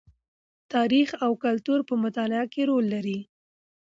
[0.03, 0.03] د
[0.73, 3.19] تاریخ او کلتور په مطالعه کې رول لري.